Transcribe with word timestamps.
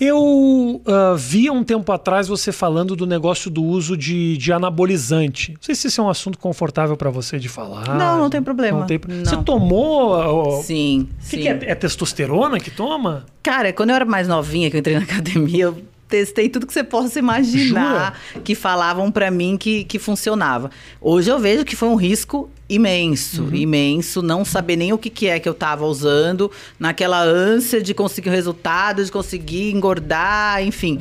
Eu 0.00 0.80
uh, 0.86 1.16
vi 1.16 1.48
há 1.48 1.52
um 1.52 1.64
tempo 1.64 1.90
atrás 1.90 2.28
você 2.28 2.52
falando 2.52 2.94
do 2.94 3.04
negócio 3.04 3.50
do 3.50 3.64
uso 3.64 3.96
de, 3.96 4.36
de 4.36 4.52
anabolizante. 4.52 5.52
Não 5.52 5.58
sei 5.60 5.74
se 5.74 5.88
esse 5.88 5.98
é 5.98 6.02
um 6.02 6.08
assunto 6.08 6.38
confortável 6.38 6.96
para 6.96 7.10
você 7.10 7.38
de 7.38 7.48
falar. 7.48 7.96
Não, 7.96 8.18
não 8.18 8.30
tem 8.30 8.40
problema. 8.40 8.80
Não 8.80 8.86
tem... 8.86 9.00
Não. 9.08 9.24
Você 9.24 9.36
tomou? 9.38 10.58
Uh, 10.58 10.62
sim. 10.62 11.08
O 11.20 11.28
que, 11.28 11.38
que 11.38 11.48
é, 11.48 11.58
é 11.62 11.74
testosterona 11.74 12.60
que 12.60 12.70
toma? 12.70 13.26
Cara, 13.42 13.72
quando 13.72 13.90
eu 13.90 13.96
era 13.96 14.04
mais 14.04 14.28
novinha, 14.28 14.70
que 14.70 14.76
eu 14.76 14.80
entrei 14.80 14.94
na 14.96 15.02
academia, 15.02 15.64
eu 15.64 15.78
testei 16.08 16.48
tudo 16.48 16.66
que 16.66 16.72
você 16.72 16.82
possa 16.82 17.18
imaginar 17.18 18.14
Jura? 18.32 18.42
que 18.42 18.54
falavam 18.54 19.10
para 19.10 19.30
mim 19.30 19.56
que, 19.56 19.84
que 19.84 19.98
funcionava. 19.98 20.70
Hoje 21.00 21.30
eu 21.30 21.38
vejo 21.38 21.64
que 21.64 21.76
foi 21.76 21.88
um 21.88 21.94
risco 21.96 22.50
imenso, 22.68 23.44
Uhum. 23.44 23.54
imenso, 23.54 24.22
não 24.22 24.44
saber 24.44 24.76
nem 24.76 24.92
o 24.92 24.98
que, 24.98 25.08
que 25.10 25.26
é 25.26 25.38
que 25.38 25.48
eu 25.48 25.54
tava 25.54 25.84
usando, 25.86 26.50
naquela 26.78 27.20
ânsia 27.22 27.80
de 27.80 27.94
conseguir 27.94 28.28
o 28.28 28.32
resultado, 28.32 29.04
de 29.04 29.10
conseguir 29.12 29.72
engordar, 29.72 30.62
enfim. 30.62 30.98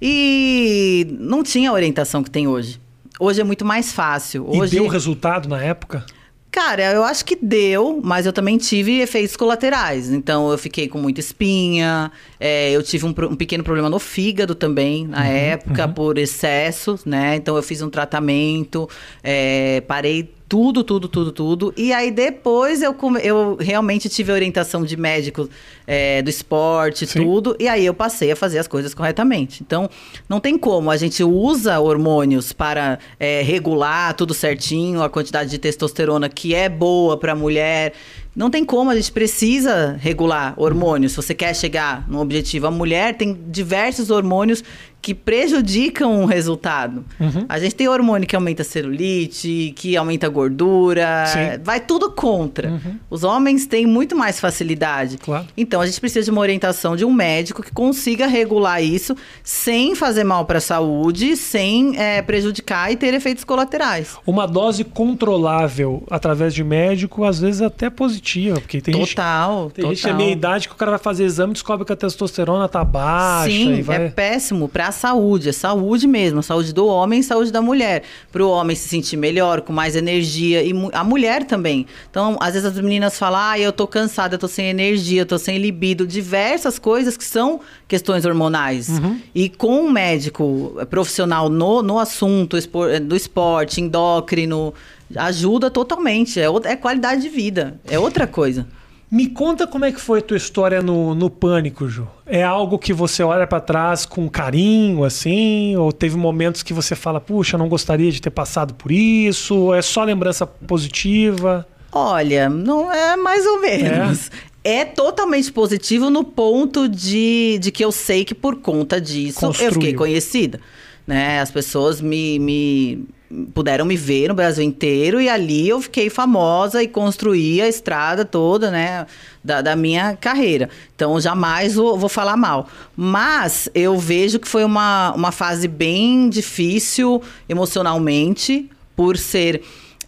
E 0.00 1.06
não 1.18 1.42
tinha 1.42 1.70
a 1.70 1.72
orientação 1.72 2.22
que 2.22 2.30
tem 2.30 2.46
hoje. 2.46 2.80
Hoje 3.18 3.40
é 3.40 3.44
muito 3.44 3.64
mais 3.66 3.92
fácil. 3.92 4.46
Hoje... 4.48 4.76
E 4.76 4.78
deu 4.78 4.88
resultado 4.88 5.48
na 5.48 5.62
época? 5.62 6.04
Cara, 6.50 6.92
eu 6.92 7.04
acho 7.04 7.24
que 7.24 7.36
deu, 7.36 8.00
mas 8.02 8.26
eu 8.26 8.32
também 8.32 8.58
tive 8.58 9.00
efeitos 9.00 9.36
colaterais. 9.36 10.10
Então, 10.10 10.50
eu 10.50 10.58
fiquei 10.58 10.88
com 10.88 10.98
muita 10.98 11.20
espinha, 11.20 12.10
é, 12.40 12.72
eu 12.72 12.82
tive 12.82 13.06
um, 13.06 13.14
um 13.30 13.36
pequeno 13.36 13.62
problema 13.62 13.88
no 13.88 14.00
fígado 14.00 14.54
também, 14.54 15.06
na 15.06 15.26
época, 15.26 15.86
por 15.86 16.18
excesso, 16.18 16.98
né? 17.06 17.36
Então, 17.36 17.56
eu 17.56 17.62
fiz 17.62 17.82
um 17.82 17.88
tratamento, 17.88 18.88
é, 19.22 19.80
parei 19.82 20.28
tudo, 20.50 20.82
tudo, 20.82 21.06
tudo, 21.06 21.30
tudo. 21.30 21.74
E 21.76 21.92
aí, 21.92 22.10
depois, 22.10 22.82
eu, 22.82 22.92
come- 22.92 23.20
eu 23.22 23.56
realmente 23.60 24.08
tive 24.08 24.32
orientação 24.32 24.84
de 24.84 24.96
médico 24.96 25.48
é, 25.86 26.20
do 26.22 26.28
esporte, 26.28 27.06
Sim. 27.06 27.22
tudo. 27.22 27.54
E 27.56 27.68
aí, 27.68 27.86
eu 27.86 27.94
passei 27.94 28.32
a 28.32 28.36
fazer 28.36 28.58
as 28.58 28.66
coisas 28.66 28.92
corretamente. 28.92 29.62
Então, 29.62 29.88
não 30.28 30.40
tem 30.40 30.58
como. 30.58 30.90
A 30.90 30.96
gente 30.96 31.22
usa 31.22 31.78
hormônios 31.78 32.52
para 32.52 32.98
é, 33.20 33.42
regular 33.42 34.12
tudo 34.14 34.34
certinho, 34.34 35.04
a 35.04 35.08
quantidade 35.08 35.50
de 35.50 35.56
testosterona 35.58 36.28
que 36.28 36.52
é 36.52 36.68
boa 36.68 37.16
para 37.16 37.30
a 37.30 37.36
mulher. 37.36 37.92
Não 38.34 38.48
tem 38.50 38.64
como, 38.64 38.90
a 38.90 38.96
gente 38.96 39.10
precisa 39.12 39.96
regular 40.00 40.54
hormônios. 40.56 41.12
Se 41.12 41.16
você 41.16 41.34
quer 41.34 41.54
chegar 41.54 42.08
no 42.08 42.20
objetivo, 42.20 42.66
a 42.66 42.70
mulher 42.70 43.16
tem 43.16 43.36
diversos 43.48 44.08
hormônios 44.10 44.62
que 45.02 45.14
prejudicam 45.14 46.22
o 46.22 46.26
resultado. 46.26 47.04
Uhum. 47.18 47.46
A 47.48 47.58
gente 47.58 47.74
tem 47.74 47.88
hormônio 47.88 48.28
que 48.28 48.36
aumenta 48.36 48.62
a 48.62 48.64
celulite, 48.64 49.72
que 49.76 49.96
aumenta 49.96 50.26
a 50.26 50.28
gordura, 50.28 51.24
Sim. 51.26 51.62
vai 51.62 51.80
tudo 51.80 52.10
contra. 52.10 52.80
Os 53.08 53.24
homens 53.24 53.66
têm 53.66 53.86
muito 53.86 54.14
mais 54.14 54.38
facilidade. 54.38 55.16
Claro. 55.18 55.46
Então 55.56 55.80
a 55.80 55.86
gente 55.86 56.00
precisa 56.00 56.24
de 56.24 56.30
uma 56.30 56.40
orientação 56.40 56.96
de 56.96 57.04
um 57.04 57.12
médico 57.12 57.62
que 57.62 57.72
consiga 57.72 58.26
regular 58.26 58.82
isso 58.82 59.16
sem 59.42 59.94
fazer 59.94 60.24
mal 60.24 60.44
para 60.44 60.58
a 60.58 60.60
saúde, 60.60 61.36
sem 61.36 61.98
eh, 61.98 62.22
prejudicar 62.22 62.92
e 62.92 62.96
ter 62.96 63.14
efeitos 63.14 63.44
colaterais. 63.44 64.16
Uma 64.26 64.46
dose 64.46 64.84
controlável 64.84 66.04
através 66.10 66.52
de 66.54 66.62
médico, 66.62 67.24
às 67.24 67.40
vezes 67.40 67.62
até 67.62 67.88
positiva, 67.88 68.60
porque 68.60 68.80
tem 68.80 68.94
gente, 68.94 69.14
total, 69.14 69.70
tem 69.70 69.82
total. 69.82 69.94
gente 69.94 70.06
da 70.06 70.14
minha 70.14 70.30
idade 70.30 70.68
que 70.68 70.74
o 70.74 70.76
cara 70.76 70.92
vai 70.92 71.00
fazer 71.00 71.24
exame 71.24 71.52
e 71.52 71.54
descobre 71.54 71.86
que 71.86 71.92
a 71.92 71.96
testosterona 71.96 72.68
tá 72.68 72.84
baixa 72.84 73.50
Sim, 73.50 73.82
vai... 73.82 74.06
é 74.06 74.08
péssimo 74.10 74.68
para 74.68 74.89
a 74.90 74.92
saúde, 74.92 75.48
é 75.48 75.52
saúde 75.52 76.06
mesmo, 76.06 76.40
a 76.40 76.42
saúde 76.42 76.72
do 76.72 76.86
homem 76.86 77.20
e 77.20 77.22
saúde 77.24 77.50
da 77.50 77.62
mulher. 77.62 78.02
Para 78.30 78.44
o 78.44 78.50
homem 78.50 78.76
se 78.76 78.86
sentir 78.88 79.16
melhor, 79.16 79.62
com 79.62 79.72
mais 79.72 79.96
energia 79.96 80.62
e 80.62 80.72
a 80.92 81.02
mulher 81.02 81.44
também. 81.44 81.86
Então, 82.10 82.36
às 82.38 82.52
vezes 82.54 82.68
as 82.68 82.74
meninas 82.80 83.18
falam: 83.18 83.40
"Ah, 83.40 83.58
eu 83.58 83.72
tô 83.72 83.86
cansada, 83.86 84.34
eu 84.34 84.38
tô 84.38 84.46
sem 84.48 84.66
energia, 84.68 85.22
eu 85.22 85.26
tô 85.26 85.38
sem 85.38 85.58
libido", 85.58 86.06
diversas 86.06 86.78
coisas 86.78 87.16
que 87.16 87.24
são 87.24 87.60
questões 87.88 88.24
hormonais. 88.24 88.88
E 89.34 89.48
com 89.48 89.80
um 89.86 89.90
médico 89.90 90.76
eh, 90.78 90.84
profissional 90.84 91.48
no, 91.48 91.82
no 91.82 91.98
assunto 91.98 92.56
eh, 92.56 93.00
do 93.00 93.16
esporte, 93.16 93.80
endócrino, 93.80 94.74
ajuda 95.16 95.70
totalmente, 95.70 96.38
é, 96.40 96.48
outra- 96.48 96.70
é 96.72 96.76
qualidade 96.76 97.22
de 97.22 97.28
vida, 97.28 97.80
é 97.88 97.98
outra 97.98 98.26
coisa. 98.26 98.66
Me 99.10 99.26
conta 99.26 99.66
como 99.66 99.84
é 99.84 99.90
que 99.90 100.00
foi 100.00 100.20
a 100.20 100.22
tua 100.22 100.36
história 100.36 100.80
no, 100.80 101.16
no 101.16 101.28
pânico, 101.28 101.88
Ju. 101.88 102.06
É 102.24 102.44
algo 102.44 102.78
que 102.78 102.92
você 102.92 103.24
olha 103.24 103.44
pra 103.44 103.58
trás 103.58 104.06
com 104.06 104.28
carinho, 104.28 105.02
assim? 105.02 105.74
Ou 105.76 105.92
teve 105.92 106.16
momentos 106.16 106.62
que 106.62 106.72
você 106.72 106.94
fala, 106.94 107.20
puxa, 107.20 107.58
não 107.58 107.68
gostaria 107.68 108.12
de 108.12 108.22
ter 108.22 108.30
passado 108.30 108.72
por 108.74 108.92
isso? 108.92 109.56
Ou 109.56 109.74
é 109.74 109.82
só 109.82 110.04
lembrança 110.04 110.46
positiva? 110.46 111.66
Olha, 111.90 112.48
não 112.48 112.92
é 112.92 113.16
mais 113.16 113.44
ou 113.46 113.60
menos. 113.60 114.30
É, 114.62 114.84
totalmente 114.84 115.50
positivo 115.50 116.10
no 116.10 116.22
ponto 116.22 116.86
de, 116.88 117.58
de 117.60 117.72
que 117.72 117.84
eu 117.84 117.90
sei 117.90 118.24
que 118.24 118.34
por 118.34 118.56
conta 118.56 119.00
disso 119.00 119.44
eu 119.46 119.52
fiquei 119.52 119.68
Construiu. 119.70 119.96
conhecida. 119.96 120.60
Né? 121.06 121.40
As 121.40 121.50
pessoas 121.50 122.00
me, 122.00 122.38
me 122.38 123.08
puderam 123.54 123.84
me 123.84 123.96
ver 123.96 124.28
no 124.28 124.34
Brasil 124.34 124.64
inteiro 124.64 125.20
e 125.20 125.28
ali 125.28 125.68
eu 125.68 125.80
fiquei 125.80 126.10
famosa 126.10 126.82
e 126.82 126.88
construí 126.88 127.62
a 127.62 127.68
estrada 127.68 128.24
toda, 128.24 128.70
né, 128.70 129.06
da, 129.42 129.60
da 129.62 129.76
minha 129.76 130.16
carreira. 130.16 130.68
Então 130.94 131.20
jamais 131.20 131.76
vou, 131.76 131.96
vou 131.96 132.08
falar 132.08 132.36
mal. 132.36 132.68
Mas 132.96 133.68
eu 133.74 133.96
vejo 133.98 134.38
que 134.38 134.48
foi 134.48 134.64
uma, 134.64 135.12
uma 135.12 135.30
fase 135.30 135.68
bem 135.68 136.28
difícil 136.28 137.22
emocionalmente 137.48 138.68
por 138.96 139.16
ser 139.16 139.62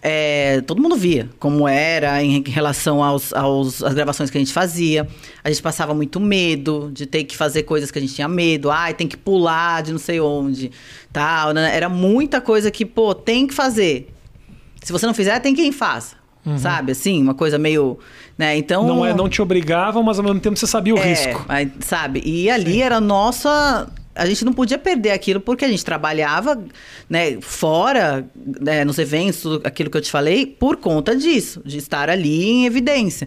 é, 0.04 0.60
todo 0.62 0.82
mundo 0.82 0.96
via 0.96 1.30
como 1.38 1.68
era 1.68 2.22
em 2.24 2.42
relação 2.42 3.02
aos, 3.04 3.32
aos, 3.32 3.82
às 3.84 3.94
gravações 3.94 4.30
que 4.30 4.36
a 4.36 4.40
gente 4.40 4.52
fazia. 4.52 5.06
A 5.44 5.48
gente 5.48 5.62
passava 5.62 5.94
muito 5.94 6.18
medo 6.18 6.90
de 6.92 7.06
ter 7.06 7.22
que 7.22 7.36
fazer 7.36 7.62
coisas 7.62 7.90
que 7.90 7.98
a 7.98 8.02
gente 8.02 8.12
tinha 8.14 8.26
medo. 8.26 8.70
Ai, 8.70 8.94
tem 8.94 9.06
que 9.06 9.16
pular 9.16 9.82
de 9.82 9.92
não 9.92 9.98
sei 10.00 10.20
onde. 10.20 10.72
Tal, 11.12 11.52
né? 11.52 11.74
Era 11.76 11.88
muita 11.88 12.40
coisa 12.40 12.70
que, 12.70 12.84
pô, 12.84 13.14
tem 13.14 13.46
que 13.46 13.54
fazer. 13.54 14.12
Se 14.82 14.90
você 14.92 15.06
não 15.06 15.14
fizer, 15.14 15.38
tem 15.38 15.54
quem 15.54 15.70
faça. 15.70 16.16
Sabe, 16.58 16.90
assim, 16.90 17.22
uma 17.22 17.34
coisa 17.34 17.56
meio. 17.56 17.96
Né? 18.36 18.56
Então. 18.56 18.84
Não, 18.84 19.06
é, 19.06 19.14
não 19.14 19.28
te 19.28 19.40
obrigavam, 19.40 20.02
mas 20.02 20.18
ao 20.18 20.24
mesmo 20.24 20.40
tempo 20.40 20.58
você 20.58 20.66
sabia 20.66 20.92
o 20.92 20.98
É, 20.98 21.04
risco. 21.04 21.46
sabe? 21.78 22.20
E 22.26 22.50
ali 22.50 22.82
era 22.82 22.96
a 22.96 23.00
nossa. 23.00 23.88
A 24.14 24.26
gente 24.26 24.44
não 24.44 24.52
podia 24.52 24.76
perder 24.78 25.10
aquilo 25.12 25.40
porque 25.40 25.64
a 25.64 25.68
gente 25.68 25.84
trabalhava 25.84 26.62
né, 27.08 27.38
fora, 27.40 28.26
né, 28.60 28.84
nos 28.84 28.98
eventos, 28.98 29.40
tudo 29.40 29.60
aquilo 29.64 29.88
que 29.88 29.96
eu 29.96 30.02
te 30.02 30.10
falei, 30.10 30.44
por 30.46 30.76
conta 30.76 31.16
disso, 31.16 31.62
de 31.64 31.78
estar 31.78 32.10
ali 32.10 32.44
em 32.44 32.66
evidência. 32.66 33.26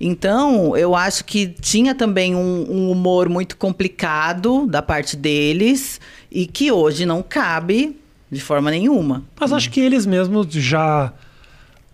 Então, 0.00 0.76
eu 0.76 0.96
acho 0.96 1.24
que 1.24 1.48
tinha 1.48 1.94
também 1.94 2.34
um, 2.34 2.66
um 2.68 2.90
humor 2.90 3.28
muito 3.28 3.56
complicado 3.56 4.66
da 4.66 4.80
parte 4.82 5.16
deles 5.16 6.00
e 6.30 6.46
que 6.46 6.72
hoje 6.72 7.04
não 7.06 7.22
cabe 7.22 7.96
de 8.30 8.40
forma 8.40 8.70
nenhuma. 8.70 9.22
Mas 9.38 9.52
acho 9.52 9.70
que 9.70 9.80
eles 9.80 10.06
mesmos 10.06 10.46
já. 10.50 11.12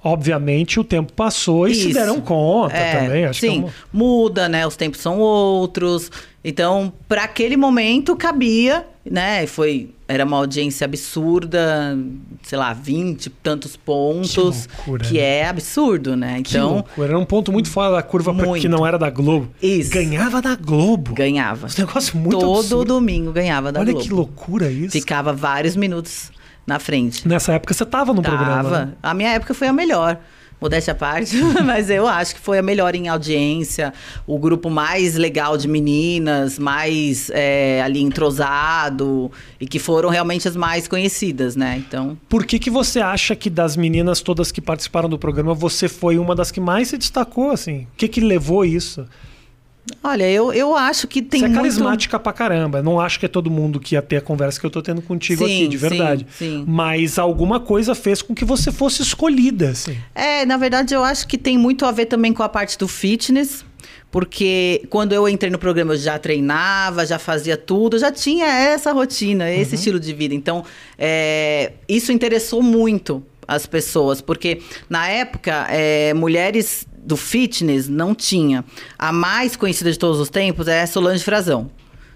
Obviamente 0.02 0.78
o 0.78 0.84
tempo 0.84 1.12
passou 1.12 1.66
e 1.66 1.74
se 1.74 1.86
Isso. 1.90 1.94
deram 1.98 2.20
conta 2.20 2.76
É, 2.76 3.00
também. 3.00 3.24
Acho 3.24 3.40
sim, 3.40 3.46
que 3.48 3.56
é 3.56 3.60
uma- 3.64 3.72
muda, 3.92 4.48
né? 4.48 4.64
Os 4.64 4.76
tempos 4.76 5.00
são 5.00 5.18
outros. 5.18 6.08
Então, 6.48 6.90
para 7.06 7.24
aquele 7.24 7.56
momento 7.58 8.16
cabia, 8.16 8.86
né? 9.08 9.46
Foi 9.46 9.90
era 10.08 10.24
uma 10.24 10.38
audiência 10.38 10.86
absurda, 10.86 11.98
sei 12.42 12.56
lá, 12.56 12.72
20 12.72 13.26
e 13.26 13.30
tantos 13.30 13.76
pontos, 13.76 14.30
Que 14.32 14.40
loucura, 14.78 15.04
que 15.04 15.14
né? 15.14 15.20
é 15.20 15.46
absurdo, 15.46 16.16
né? 16.16 16.40
Que 16.42 16.56
Então, 16.56 16.74
loucura. 16.76 17.08
Era 17.08 17.18
um 17.18 17.26
ponto 17.26 17.52
muito 17.52 17.68
fora 17.68 17.94
da 17.96 18.02
curva 18.02 18.32
Muito. 18.32 18.62
que 18.62 18.68
não 18.68 18.86
era 18.86 18.98
da 18.98 19.10
Globo. 19.10 19.50
Isso. 19.62 19.90
Ganhava 19.90 20.40
da 20.40 20.56
Globo. 20.56 21.12
ganhava. 21.12 21.66
Esse 21.66 21.80
negócio 21.80 22.16
muito 22.16 22.38
Todo 22.38 22.60
absurdo. 22.60 22.84
domingo 22.94 23.30
ganhava 23.32 23.70
da 23.70 23.80
Olha 23.80 23.92
Globo. 23.92 24.06
que 24.08 24.12
loucura 24.14 24.70
isso. 24.70 24.92
Ficava 24.92 25.32
vários 25.34 25.76
minutos 25.76 26.30
na 26.66 26.78
frente. 26.78 27.28
Nessa 27.28 27.52
época 27.52 27.74
você 27.74 27.84
tava 27.84 28.14
no 28.14 28.22
programa. 28.22 28.54
Tava. 28.54 28.84
né? 28.86 28.92
A 29.02 29.12
minha 29.12 29.30
época 29.34 29.52
foi 29.52 29.68
a 29.68 29.72
melhor. 29.74 30.18
Modéstia 30.60 30.92
à 30.92 30.94
parte, 30.94 31.36
mas 31.64 31.88
eu 31.88 32.06
acho 32.06 32.34
que 32.34 32.40
foi 32.40 32.58
a 32.58 32.62
melhor 32.62 32.94
em 32.94 33.08
audiência, 33.08 33.92
o 34.26 34.38
grupo 34.38 34.68
mais 34.68 35.14
legal 35.14 35.56
de 35.56 35.68
meninas, 35.68 36.58
mais 36.58 37.30
é, 37.30 37.80
ali 37.82 38.02
entrosado, 38.02 39.30
e 39.60 39.66
que 39.66 39.78
foram 39.78 40.08
realmente 40.08 40.48
as 40.48 40.56
mais 40.56 40.88
conhecidas, 40.88 41.54
né? 41.54 41.82
Então, 41.86 42.18
Por 42.28 42.44
que, 42.44 42.58
que 42.58 42.70
você 42.70 43.00
acha 43.00 43.36
que 43.36 43.48
das 43.48 43.76
meninas 43.76 44.20
todas 44.20 44.50
que 44.50 44.60
participaram 44.60 45.08
do 45.08 45.18
programa, 45.18 45.54
você 45.54 45.88
foi 45.88 46.18
uma 46.18 46.34
das 46.34 46.50
que 46.50 46.60
mais 46.60 46.88
se 46.88 46.98
destacou, 46.98 47.50
assim? 47.50 47.82
O 47.82 47.96
que 47.96 48.08
que 48.08 48.20
levou 48.20 48.64
isso? 48.64 49.06
Olha, 50.02 50.28
eu, 50.30 50.52
eu 50.52 50.74
acho 50.74 51.06
que 51.06 51.22
tem 51.22 51.40
você 51.40 51.46
é 51.46 51.48
muito... 51.48 51.62
carismática 51.62 52.18
pra 52.18 52.32
caramba. 52.32 52.82
Não 52.82 53.00
acho 53.00 53.18
que 53.18 53.26
é 53.26 53.28
todo 53.28 53.50
mundo 53.50 53.80
que 53.80 53.94
ia 53.94 54.02
ter 54.02 54.16
a 54.16 54.20
conversa 54.20 54.60
que 54.60 54.66
eu 54.66 54.70
tô 54.70 54.82
tendo 54.82 55.02
contigo 55.02 55.46
Sim, 55.46 55.56
aqui, 55.56 55.68
de 55.68 55.76
verdade. 55.76 56.26
sim, 56.36 56.58
sim. 56.58 56.64
Mas 56.66 57.18
alguma 57.18 57.60
coisa 57.60 57.94
fez 57.94 58.22
com 58.22 58.34
que 58.34 58.44
você 58.44 58.70
fosse 58.72 59.02
escolhida, 59.02 59.70
assim. 59.70 59.96
É, 60.14 60.44
na 60.46 60.56
verdade, 60.56 60.94
eu 60.94 61.04
acho 61.04 61.26
que 61.26 61.38
tem 61.38 61.58
muito 61.58 61.84
a 61.84 61.92
ver 61.92 62.06
também 62.06 62.32
com 62.32 62.42
a 62.42 62.48
parte 62.48 62.78
do 62.78 62.88
fitness. 62.88 63.64
Porque 64.10 64.86
quando 64.88 65.12
eu 65.12 65.28
entrei 65.28 65.50
no 65.50 65.58
programa, 65.58 65.92
eu 65.92 65.98
já 65.98 66.18
treinava, 66.18 67.04
já 67.04 67.18
fazia 67.18 67.58
tudo, 67.58 67.96
eu 67.96 68.00
já 68.00 68.10
tinha 68.10 68.46
essa 68.46 68.90
rotina, 68.90 69.50
esse 69.50 69.74
estilo 69.74 70.00
de 70.00 70.14
vida. 70.14 70.34
Então, 70.34 70.64
é, 70.98 71.72
isso 71.86 72.10
interessou 72.10 72.62
muito 72.62 73.22
as 73.46 73.66
pessoas, 73.66 74.20
porque 74.20 74.60
na 74.88 75.08
época, 75.08 75.66
é, 75.70 76.12
mulheres 76.14 76.86
do 77.08 77.16
fitness 77.16 77.88
não 77.88 78.14
tinha. 78.14 78.62
A 78.98 79.10
mais 79.10 79.56
conhecida 79.56 79.90
de 79.90 79.98
todos 79.98 80.20
os 80.20 80.28
tempos 80.28 80.68
é 80.68 80.84
Solange 80.84 81.24
Frazão. 81.24 81.70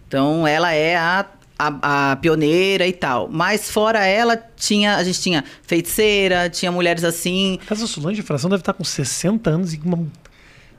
Então, 0.07 0.47
ela 0.47 0.75
é 0.75 0.95
a, 0.97 1.27
a, 1.59 2.11
a 2.13 2.17
pioneira 2.17 2.87
e 2.87 2.93
tal. 2.93 3.27
Mas 3.33 3.71
fora 3.71 4.05
ela, 4.05 4.37
tinha, 4.55 4.97
a 4.97 5.03
gente 5.03 5.19
tinha 5.19 5.43
feiticeira, 5.63 6.51
tinha 6.51 6.71
mulheres 6.71 7.05
assim. 7.05 7.59
A 7.69 7.75
Solange 7.75 8.21
Fração 8.21 8.51
deve 8.51 8.61
estar 8.61 8.75
com 8.75 8.85
60 8.85 9.49
anos 9.49 9.73
e 9.73 9.81
uma 9.83 10.07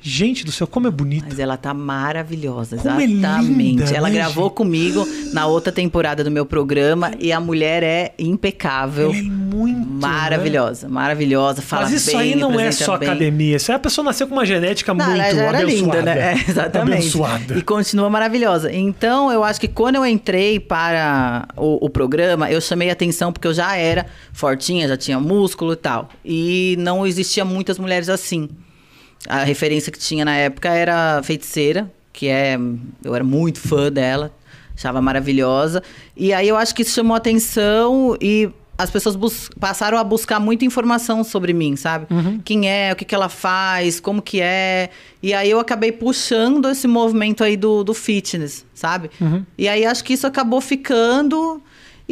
Gente 0.05 0.43
do 0.43 0.51
céu, 0.51 0.67
como 0.67 0.85
é 0.85 0.91
bonita. 0.91 1.27
Mas 1.29 1.39
ela 1.39 1.55
tá 1.55 1.73
maravilhosa, 1.73 2.75
Como 2.75 2.99
é 2.99 3.05
exatamente. 3.05 3.53
linda, 3.53 3.85
ela 3.95 4.09
né, 4.09 4.15
gravou 4.15 4.45
gente? 4.49 4.55
comigo 4.57 5.07
na 5.31 5.47
outra 5.47 5.71
temporada 5.71 6.25
do 6.25 6.29
meu 6.29 6.45
programa 6.45 7.11
e 7.19 7.31
a 7.31 7.39
mulher 7.39 7.83
é 7.83 8.13
impecável. 8.19 9.11
Ela 9.11 9.17
é 9.17 9.21
muito. 9.21 9.79
Maravilhosa, 10.03 10.89
maravilhosa, 10.89 11.61
fala 11.61 11.83
Mas 11.83 11.93
isso 11.93 12.11
bem, 12.17 12.33
aí 12.33 12.35
não 12.35 12.59
é 12.59 12.69
só 12.71 12.97
bem. 12.97 13.07
academia. 13.07 13.55
Isso 13.55 13.71
aí 13.71 13.77
a 13.77 13.79
pessoa 13.79 14.03
nasceu 14.03 14.27
com 14.27 14.33
uma 14.33 14.45
genética 14.45 14.93
Não, 14.93 15.05
muito 15.05 15.21
ela 15.21 15.57
abençoada. 15.59 15.63
linda, 15.63 16.01
né? 16.01 16.13
É, 16.33 16.49
exatamente. 16.51 16.97
Abençoada. 16.99 17.57
E 17.57 17.61
continua 17.61 18.09
maravilhosa. 18.09 18.71
Então, 18.73 19.31
eu 19.31 19.41
acho 19.43 19.59
que 19.59 19.67
quando 19.69 19.95
eu 19.95 20.05
entrei 20.05 20.59
para 20.59 21.47
o, 21.55 21.85
o 21.85 21.89
programa, 21.89 22.51
eu 22.51 22.59
chamei 22.59 22.89
atenção 22.89 23.31
porque 23.31 23.47
eu 23.47 23.53
já 23.53 23.75
era 23.77 24.05
fortinha, 24.33 24.87
já 24.87 24.97
tinha 24.97 25.19
músculo 25.19 25.73
e 25.73 25.77
tal. 25.77 26.09
E 26.25 26.75
não 26.79 27.07
existia 27.07 27.45
muitas 27.45 27.79
mulheres 27.79 28.09
assim. 28.09 28.49
A 29.27 29.43
referência 29.43 29.91
que 29.91 29.99
tinha 29.99 30.25
na 30.25 30.35
época 30.35 30.69
era 30.69 31.19
a 31.19 31.23
feiticeira, 31.23 31.91
que 32.11 32.27
é. 32.27 32.57
Eu 33.03 33.15
era 33.15 33.23
muito 33.23 33.59
fã 33.59 33.91
dela, 33.91 34.33
achava 34.75 35.01
maravilhosa. 35.01 35.81
E 36.15 36.33
aí 36.33 36.47
eu 36.47 36.57
acho 36.57 36.75
que 36.75 36.81
isso 36.81 36.91
chamou 36.91 37.15
atenção 37.15 38.17
e 38.21 38.49
as 38.77 38.89
pessoas 38.89 39.15
passaram 39.59 39.97
a 39.97 40.03
buscar 40.03 40.39
muita 40.39 40.65
informação 40.65 41.23
sobre 41.23 41.53
mim, 41.53 41.75
sabe? 41.75 42.07
Quem 42.43 42.69
é, 42.69 42.91
o 42.91 42.95
que, 42.95 43.05
que 43.05 43.15
ela 43.15 43.29
faz, 43.29 43.99
como 43.99 44.21
que 44.21 44.41
é. 44.41 44.89
E 45.21 45.33
aí 45.33 45.49
eu 45.49 45.59
acabei 45.59 45.91
puxando 45.91 46.67
esse 46.67 46.87
movimento 46.87 47.43
aí 47.43 47.55
do, 47.55 47.83
do 47.83 47.93
fitness, 47.93 48.65
sabe? 48.73 49.09
E 49.57 49.69
aí 49.69 49.85
acho 49.85 50.03
que 50.03 50.13
isso 50.13 50.27
acabou 50.27 50.59
ficando. 50.59 51.61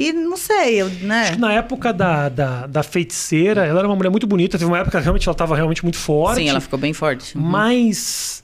E 0.01 0.13
não 0.13 0.37
sei, 0.37 0.81
eu, 0.81 0.89
né? 1.01 1.21
Acho 1.23 1.33
que 1.33 1.39
na 1.39 1.53
época 1.53 1.91
da, 1.93 2.29
da, 2.29 2.67
da 2.67 2.83
feiticeira, 2.83 3.65
ela 3.65 3.79
era 3.79 3.87
uma 3.87 3.95
mulher 3.95 4.09
muito 4.09 4.27
bonita. 4.27 4.57
Teve 4.57 4.69
uma 4.69 4.79
época 4.79 4.97
que 4.97 5.03
realmente 5.03 5.27
ela 5.27 5.33
estava 5.33 5.55
realmente 5.55 5.83
muito 5.83 5.97
forte. 5.97 6.37
Sim, 6.37 6.49
ela 6.49 6.59
ficou 6.59 6.77
bem 6.79 6.93
forte. 6.93 7.37
Mas 7.37 8.43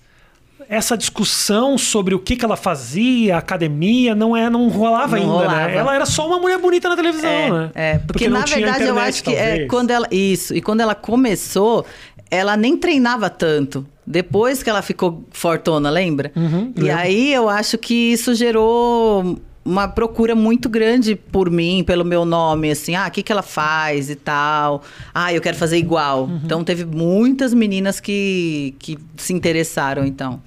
essa 0.70 0.98
discussão 0.98 1.78
sobre 1.78 2.14
o 2.14 2.20
que, 2.20 2.36
que 2.36 2.44
ela 2.44 2.58
fazia, 2.58 3.38
academia, 3.38 4.14
não 4.14 4.36
é, 4.36 4.50
não 4.50 4.68
rolava 4.68 5.16
Não 5.16 5.24
ainda, 5.24 5.34
rolava. 5.34 5.68
né? 5.68 5.76
Ela 5.78 5.96
era 5.96 6.06
só 6.06 6.28
uma 6.28 6.40
mulher 6.40 6.58
bonita 6.60 6.90
na 6.90 6.96
televisão, 6.96 7.30
É, 7.30 7.52
né? 7.52 7.72
é, 7.74 7.98
porque, 8.00 8.28
não 8.28 8.40
na 8.40 8.46
tinha 8.46 8.58
verdade 8.60 8.84
eu 8.84 8.90
internet, 8.92 9.10
acho 9.10 9.24
que 9.24 9.34
é 9.34 9.66
quando 9.68 9.92
ela 9.92 10.08
isso 10.12 10.54
e 10.54 10.62
quando 10.62 10.82
ela 10.82 10.94
começou, 10.94 11.86
ela 12.30 12.58
nem 12.58 12.76
treinava 12.76 13.30
tanto. 13.30 13.86
Depois 14.06 14.62
que 14.64 14.70
ela 14.70 14.82
ficou 14.82 15.24
fortona, 15.32 15.90
lembra? 15.90 16.32
Uhum, 16.36 16.74
e 16.76 16.82
lembro. 16.82 16.98
aí 16.98 17.34
eu 17.34 17.48
acho 17.50 17.78
que 17.78 17.94
isso 17.94 18.34
gerou 18.36 19.40
uma 19.68 19.88
procura 19.88 20.34
muito 20.34 20.70
grande 20.70 21.16
por 21.16 21.50
mim, 21.52 21.84
pelo 21.86 22.06
meu 22.06 22.24
nome, 22.24 22.72
assim, 22.72 22.96
ah, 22.96 23.08
o 23.08 23.12
que, 23.12 23.22
que 23.22 23.32
ela 23.32 23.42
faz 23.44 24.10
e 24.10 24.16
tal. 24.16 24.82
Ah, 25.14 25.34
eu 25.34 25.42
quero 25.42 25.58
fazer 25.58 25.78
igual. 25.78 26.24
Uhum. 26.26 26.40
Então 26.46 26.64
teve 26.64 26.86
muitas 26.86 27.54
meninas 27.54 28.00
que, 28.00 28.74
que 28.80 28.98
se 29.18 29.34
interessaram, 29.34 30.06
então. 30.06 30.42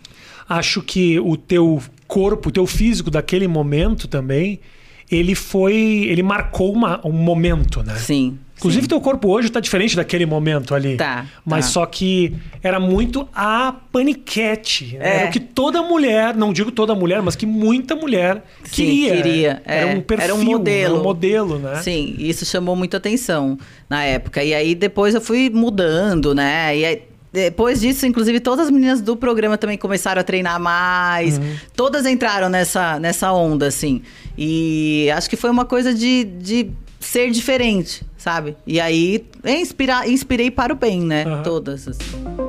Acho 0.48 0.80
que 0.82 1.20
o 1.20 1.36
teu 1.36 1.80
corpo, 2.08 2.48
o 2.48 2.52
teu 2.52 2.66
físico 2.66 3.10
daquele 3.10 3.46
momento 3.46 4.08
também, 4.08 4.58
ele 5.10 5.34
foi. 5.34 5.74
Ele 6.08 6.22
marcou 6.22 6.72
uma- 6.72 7.00
um 7.06 7.12
momento, 7.12 7.82
né? 7.82 7.94
Sim. 7.96 8.38
Inclusive, 8.60 8.82
sim. 8.82 8.88
teu 8.88 9.00
corpo 9.00 9.28
hoje 9.28 9.50
tá 9.50 9.58
diferente 9.58 9.96
daquele 9.96 10.26
momento 10.26 10.74
ali. 10.74 10.96
Tá, 10.96 11.24
Mas 11.44 11.64
tá. 11.64 11.72
só 11.72 11.86
que 11.86 12.34
era 12.62 12.78
muito 12.78 13.26
a 13.34 13.74
paniquete. 13.90 14.98
né? 14.98 15.00
É. 15.00 15.16
Era 15.16 15.28
o 15.28 15.32
que 15.32 15.40
toda 15.40 15.82
mulher, 15.82 16.36
não 16.36 16.52
digo 16.52 16.70
toda 16.70 16.94
mulher, 16.94 17.22
mas 17.22 17.34
que 17.34 17.46
muita 17.46 17.96
mulher 17.96 18.44
Sim, 18.64 18.70
queria. 18.84 19.16
queria, 19.16 19.62
Era 19.64 19.90
é. 19.90 19.94
um 19.96 20.02
perfil, 20.02 20.24
Era 20.24 20.34
um 20.34 20.44
modelo. 20.44 20.94
Era 20.94 21.00
um 21.00 21.02
modelo, 21.02 21.58
né? 21.58 21.76
Sim, 21.82 22.14
e 22.18 22.28
isso 22.28 22.44
chamou 22.44 22.76
muita 22.76 22.98
atenção 22.98 23.58
na 23.88 24.04
época. 24.04 24.44
E 24.44 24.52
aí 24.52 24.74
depois 24.74 25.14
eu 25.14 25.22
fui 25.22 25.48
mudando, 25.48 26.34
né? 26.34 26.76
E 26.76 26.84
aí, 26.84 27.02
depois 27.32 27.80
disso, 27.80 28.06
inclusive, 28.06 28.40
todas 28.40 28.66
as 28.66 28.70
meninas 28.72 29.00
do 29.00 29.16
programa 29.16 29.56
também 29.56 29.78
começaram 29.78 30.20
a 30.20 30.24
treinar 30.24 30.60
mais. 30.60 31.38
Uhum. 31.38 31.54
Todas 31.74 32.04
entraram 32.04 32.48
nessa, 32.48 32.98
nessa 32.98 33.32
onda, 33.32 33.68
assim. 33.68 34.02
E 34.36 35.08
acho 35.14 35.30
que 35.30 35.36
foi 35.36 35.48
uma 35.48 35.64
coisa 35.64 35.94
de, 35.94 36.24
de 36.24 36.70
ser 37.00 37.30
diferente, 37.30 38.04
sabe? 38.16 38.54
E 38.66 38.78
aí, 38.78 39.26
inspira, 39.44 40.06
inspirei 40.06 40.50
para 40.50 40.72
o 40.72 40.76
bem, 40.76 41.00
né? 41.00 41.24
Aham. 41.24 41.42
Todas, 41.42 41.88
assim. 41.88 42.39